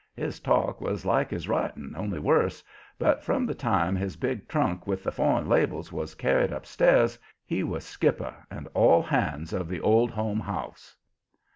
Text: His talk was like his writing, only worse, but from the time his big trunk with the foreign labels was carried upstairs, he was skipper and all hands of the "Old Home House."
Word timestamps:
His 0.15 0.39
talk 0.39 0.81
was 0.81 1.05
like 1.05 1.29
his 1.29 1.47
writing, 1.47 1.93
only 1.95 2.17
worse, 2.17 2.63
but 2.97 3.23
from 3.23 3.45
the 3.45 3.53
time 3.53 3.95
his 3.95 4.15
big 4.15 4.47
trunk 4.47 4.87
with 4.87 5.03
the 5.03 5.11
foreign 5.11 5.47
labels 5.47 5.91
was 5.91 6.15
carried 6.15 6.51
upstairs, 6.51 7.19
he 7.45 7.61
was 7.63 7.83
skipper 7.85 8.33
and 8.49 8.67
all 8.73 9.03
hands 9.03 9.53
of 9.53 9.69
the 9.69 9.79
"Old 9.79 10.09
Home 10.09 10.39
House." 10.39 10.97